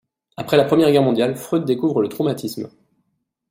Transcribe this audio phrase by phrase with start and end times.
[0.35, 2.71] Après la Première Guerre mondiale, Freud découvre le traumatisme.